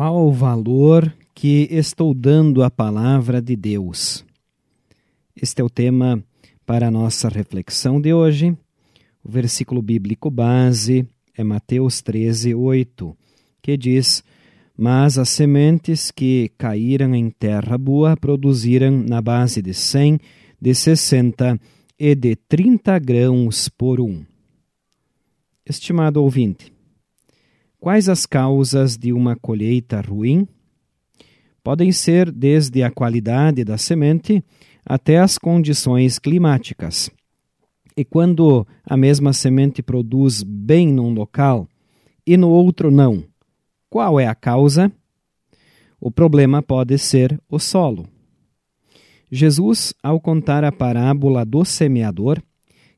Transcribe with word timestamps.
Qual 0.00 0.26
o 0.26 0.32
valor 0.32 1.14
que 1.34 1.68
estou 1.70 2.14
dando 2.14 2.62
à 2.62 2.70
palavra 2.70 3.42
de 3.42 3.54
Deus? 3.54 4.24
Este 5.36 5.60
é 5.60 5.64
o 5.64 5.68
tema 5.68 6.24
para 6.64 6.88
a 6.88 6.90
nossa 6.90 7.28
reflexão 7.28 8.00
de 8.00 8.14
hoje. 8.14 8.56
O 9.22 9.30
versículo 9.30 9.82
bíblico 9.82 10.30
base 10.30 11.06
é 11.36 11.44
Mateus 11.44 12.00
13, 12.00 12.54
8, 12.54 13.14
que 13.60 13.76
diz: 13.76 14.24
Mas 14.82 15.18
as 15.18 15.28
sementes 15.28 16.10
que 16.10 16.50
caíram 16.56 17.14
em 17.14 17.28
terra 17.28 17.76
boa 17.76 18.16
produziram 18.16 18.90
na 18.90 19.20
base 19.20 19.60
de 19.60 19.74
cem, 19.74 20.18
de 20.58 20.74
sessenta 20.74 21.60
e 21.98 22.14
de 22.14 22.34
trinta 22.34 22.98
grãos 22.98 23.68
por 23.68 24.00
um. 24.00 24.24
Estimado 25.66 26.22
ouvinte, 26.22 26.72
Quais 27.78 28.08
as 28.08 28.24
causas 28.24 28.96
de 28.96 29.12
uma 29.12 29.36
colheita 29.36 30.00
ruim? 30.00 30.48
Podem 31.62 31.92
ser 31.92 32.32
desde 32.32 32.82
a 32.82 32.90
qualidade 32.90 33.62
da 33.64 33.76
semente 33.76 34.42
até 34.82 35.18
as 35.18 35.36
condições 35.36 36.18
climáticas. 36.18 37.10
E 37.94 38.02
quando 38.02 38.66
a 38.82 38.96
mesma 38.96 39.34
semente 39.34 39.82
produz 39.82 40.42
bem 40.42 40.90
num 40.90 41.12
local 41.12 41.68
e 42.26 42.38
no 42.38 42.48
outro 42.48 42.90
não, 42.90 43.29
qual 43.90 44.18
é 44.18 44.26
a 44.26 44.34
causa? 44.34 44.90
O 46.00 46.10
problema 46.10 46.62
pode 46.62 46.96
ser 46.96 47.38
o 47.50 47.58
solo. 47.58 48.08
Jesus, 49.30 49.92
ao 50.02 50.18
contar 50.18 50.64
a 50.64 50.72
parábola 50.72 51.44
do 51.44 51.64
semeador, 51.64 52.42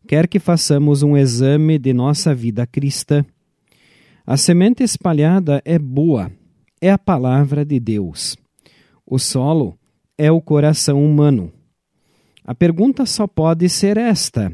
quer 0.07 0.29
que 0.29 0.39
façamos 0.39 1.03
um 1.03 1.17
exame 1.17 1.79
de 1.79 1.93
nossa 1.93 2.33
vida 2.35 2.67
cristã 2.67 3.25
a 4.25 4.37
semente 4.37 4.85
espalhada 4.85 5.61
é 5.65 5.77
boa, 5.79 6.31
é 6.81 6.91
a 6.91 6.99
palavra 6.99 7.65
de 7.65 7.81
Deus. 7.81 8.37
O 9.05 9.19
solo 9.19 9.77
é 10.17 10.31
o 10.31 10.41
coração 10.41 11.05
humano. 11.05 11.53
A 12.45 12.55
pergunta 12.55 13.05
só 13.05 13.27
pode 13.27 13.69
ser 13.69 13.97
esta: 13.97 14.53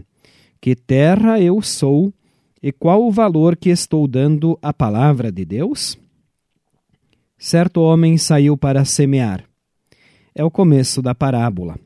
que 0.58 0.74
terra 0.74 1.38
eu 1.38 1.60
sou 1.60 2.12
e 2.62 2.72
qual 2.72 3.06
o 3.06 3.12
valor 3.12 3.56
que 3.56 3.68
estou 3.68 4.08
dando 4.08 4.58
à 4.62 4.72
palavra 4.72 5.30
de 5.30 5.44
Deus? 5.44 5.98
Certo 7.38 7.80
homem 7.80 8.18
saiu 8.18 8.56
para 8.56 8.84
semear. 8.84 9.44
É 10.34 10.44
o 10.44 10.50
começo 10.50 11.00
da 11.00 11.14
parábola. 11.14 11.78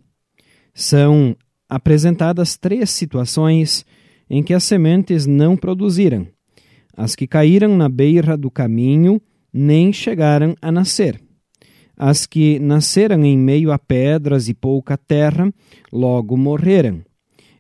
São 0.75 1.36
apresentadas 1.69 2.56
três 2.56 2.91
situações 2.91 3.84
em 4.28 4.42
que 4.42 4.55
as 4.55 4.64
sementes 4.64 5.27
não 5.27 5.56
produziram 5.56 6.27
as 6.97 7.14
que 7.14 7.27
caíram 7.27 7.77
na 7.77 7.89
beira 7.89 8.36
do 8.36 8.50
caminho 8.50 9.20
nem 9.53 9.92
chegaram 9.92 10.55
a 10.61 10.70
nascer. 10.70 11.20
As 11.97 12.27
que 12.27 12.59
nasceram 12.59 13.25
em 13.25 13.37
meio 13.37 13.70
a 13.70 13.78
pedras 13.78 14.48
e 14.48 14.55
pouca 14.55 14.97
terra 14.97 15.53
logo 15.92 16.37
morreram. 16.37 17.03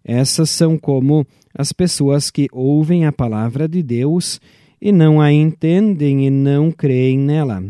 Essas 0.04 0.50
são 0.50 0.76
como 0.76 1.26
as 1.54 1.72
pessoas 1.72 2.30
que 2.30 2.48
ouvem 2.50 3.06
a 3.06 3.12
palavra 3.12 3.68
de 3.68 3.82
Deus 3.82 4.40
e 4.80 4.90
não 4.90 5.20
a 5.20 5.32
entendem 5.32 6.26
e 6.26 6.30
não 6.30 6.72
creem 6.72 7.18
nela. 7.18 7.62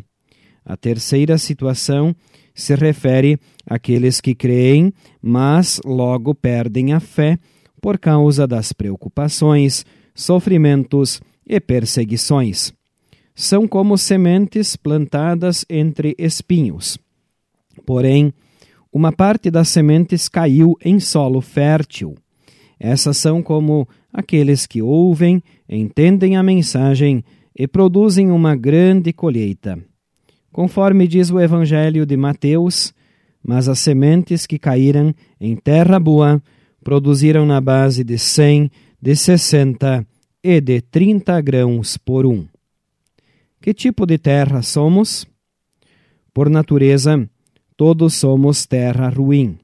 A 0.65 0.77
terceira 0.77 1.39
situação 1.39 2.15
se 2.55 2.75
refere 2.75 3.39
àqueles 3.67 4.21
que 4.21 4.35
creem, 4.35 4.93
mas 5.21 5.81
logo 5.85 6.35
perdem 6.35 6.93
a 6.93 7.01
fé 7.01 7.39
por 7.81 7.99
causa 7.99 8.47
das 8.47 8.73
preocupações, 8.73 9.85
sofrimentos 10.15 11.21
e 11.47 11.59
perseguições. 11.59 12.73
São 13.35 13.67
como 13.67 13.97
sementes 13.97 14.77
plantadas 14.77 15.65
entre 15.69 16.15
espinhos. 16.19 16.99
Porém, 17.85 18.33
uma 18.93 19.11
parte 19.11 19.51
das 19.51 19.69
sementes 19.69 20.29
caiu 20.29 20.77
em 20.85 21.01
solo 21.01 21.41
fértil. 21.41 22.15
Essas 22.79 23.17
são 23.17 23.43
como 23.43 23.89
aqueles 24.13 24.67
que 24.67 24.83
ouvem, 24.83 25.43
entendem 25.69 26.37
a 26.37 26.43
mensagem 26.43 27.25
e 27.57 27.67
produzem 27.67 28.31
uma 28.31 28.55
grande 28.55 29.13
colheita. 29.13 29.83
Conforme 30.53 31.09
diz 31.09 31.31
o 31.31 31.41
Evangelho 31.41 32.05
de 32.05 32.17
Mateus, 32.17 32.93
mas 33.43 33.69
as 33.69 33.79
sementes 33.79 34.47
que 34.47 34.59
caíram 34.59 35.15
em 35.41 35.57
terra 35.57 35.99
boa 35.99 36.43
produziram 36.85 37.47
na 37.47 37.61
base 37.61 38.05
de 38.05 38.19
cem, 38.19 38.71
de 39.01 39.17
sessenta 39.17 40.07
e 40.43 40.61
de 40.61 40.81
30 40.81 41.41
grãos 41.41 41.97
por 41.97 42.27
um. 42.27 42.47
Que 43.61 43.73
tipo 43.73 44.05
de 44.05 44.19
terra 44.19 44.61
somos? 44.61 45.27
Por 46.35 46.51
natureza, 46.51 47.29
todos 47.77 48.15
somos 48.15 48.67
terra 48.67 49.09
ruim. 49.09 49.59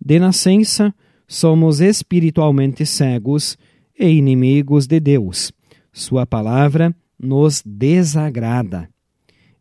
De 0.00 0.18
nascença, 0.18 0.94
somos 1.26 1.80
espiritualmente 1.80 2.86
cegos 2.86 3.58
e 3.98 4.08
inimigos 4.08 4.86
de 4.86 5.00
Deus. 5.00 5.52
Sua 5.92 6.26
palavra 6.26 6.94
nos 7.18 7.62
desagrada. 7.64 8.88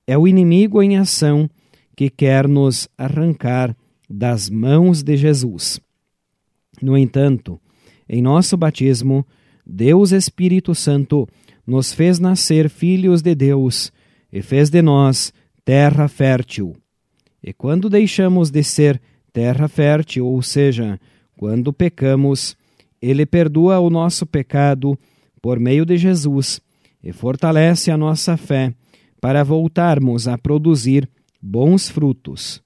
É 0.07 0.17
o 0.17 0.27
inimigo 0.27 0.81
em 0.81 0.97
ação 0.97 1.49
que 1.95 2.09
quer 2.09 2.47
nos 2.47 2.88
arrancar 2.97 3.75
das 4.09 4.49
mãos 4.49 5.01
de 5.01 5.17
Jesus. 5.17 5.79
No 6.81 6.97
entanto, 6.97 7.59
em 8.07 8.21
nosso 8.21 8.55
batismo, 8.55 9.25
Deus 9.66 10.11
Espírito 10.11 10.75
Santo 10.75 11.27
nos 11.66 11.93
fez 11.93 12.19
nascer 12.19 12.69
filhos 12.69 13.21
de 13.21 13.33
Deus 13.33 13.91
e 14.31 14.41
fez 14.41 14.69
de 14.69 14.81
nós 14.81 15.33
terra 15.63 16.07
fértil. 16.07 16.75
E 17.41 17.51
quando 17.53 17.89
deixamos 17.89 18.51
de 18.51 18.63
ser 18.63 19.01
terra 19.33 19.67
fértil, 19.67 20.27
ou 20.27 20.41
seja, 20.41 20.99
quando 21.37 21.73
pecamos, 21.73 22.55
Ele 23.01 23.25
perdoa 23.25 23.79
o 23.79 23.89
nosso 23.89 24.25
pecado 24.25 24.97
por 25.41 25.59
meio 25.59 25.85
de 25.85 25.97
Jesus 25.97 26.61
e 27.03 27.11
fortalece 27.11 27.89
a 27.89 27.97
nossa 27.97 28.37
fé 28.37 28.73
para 29.25 29.44
voltarmos 29.44 30.28
a 30.28 30.38
produzir 30.38 31.09
bons 31.41 31.90
frutos. 31.90 32.62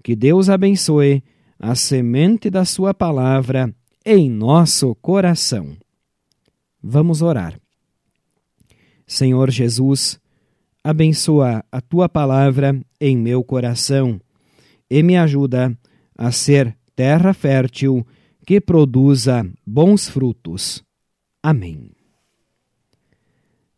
Que 0.00 0.14
Deus 0.14 0.48
abençoe 0.48 1.24
a 1.58 1.74
semente 1.74 2.48
da 2.48 2.64
Sua 2.64 2.94
palavra 2.94 3.74
em 4.06 4.30
nosso 4.30 4.94
coração. 4.94 5.76
Vamos 6.80 7.20
orar. 7.20 7.58
Senhor 9.08 9.50
Jesus, 9.50 10.20
abençoa 10.84 11.64
a 11.72 11.80
tua 11.80 12.08
palavra 12.08 12.80
em 13.00 13.16
meu 13.16 13.42
coração 13.42 14.20
e 14.88 15.02
me 15.02 15.16
ajuda 15.16 15.76
a 16.16 16.30
ser 16.30 16.78
terra 16.94 17.34
fértil 17.34 18.06
que 18.46 18.60
produza 18.60 19.44
bons 19.66 20.08
frutos. 20.08 20.80
Amém. 21.42 21.90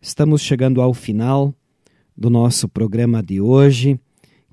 Estamos 0.03 0.43
chegando 0.43 0.83
ao 0.83 0.93
final 0.93 1.55
do 2.17 2.31
nosso 2.31 2.69
programa 2.69 3.23
de 3.23 3.41
hoje, 3.41 3.99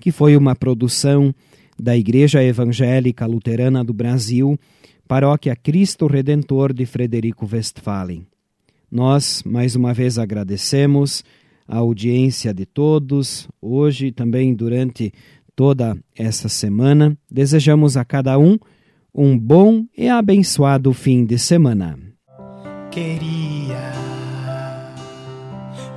que 0.00 0.10
foi 0.10 0.36
uma 0.36 0.54
produção 0.54 1.34
da 1.78 1.96
Igreja 1.96 2.42
Evangélica 2.42 3.26
Luterana 3.26 3.84
do 3.84 3.92
Brasil, 3.92 4.58
Paróquia 5.06 5.54
Cristo 5.54 6.06
Redentor 6.06 6.72
de 6.72 6.86
Frederico 6.86 7.48
Westphalen. 7.50 8.26
Nós, 8.90 9.42
mais 9.44 9.74
uma 9.74 9.94
vez, 9.94 10.18
agradecemos 10.18 11.24
a 11.66 11.78
audiência 11.78 12.52
de 12.52 12.66
todos, 12.66 13.48
hoje 13.60 14.06
e 14.06 14.12
também 14.12 14.54
durante 14.54 15.12
toda 15.56 15.96
essa 16.16 16.48
semana. 16.48 17.16
Desejamos 17.30 17.96
a 17.96 18.04
cada 18.04 18.38
um 18.38 18.58
um 19.14 19.38
bom 19.38 19.84
e 19.96 20.08
abençoado 20.08 20.92
fim 20.92 21.24
de 21.24 21.38
semana. 21.38 21.98
Queria 22.90 23.92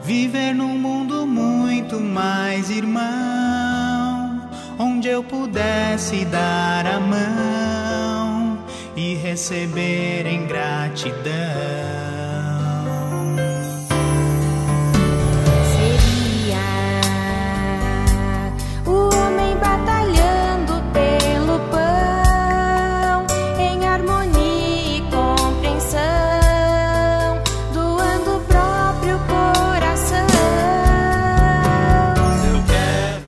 viver 0.04 0.54
num 0.54 0.78
mundo 0.78 1.26
muito 1.26 2.00
mais 2.00 2.70
irmão, 2.70 4.50
onde 4.78 5.08
eu 5.08 5.24
pudesse 5.24 6.26
dar 6.26 6.86
a 6.86 7.00
mão 7.00 8.58
e 8.96 9.16
receber 9.16 10.26
em 10.26 10.46
gratidão 10.48 12.25